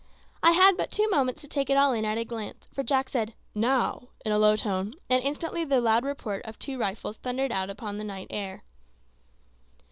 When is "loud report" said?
5.79-6.41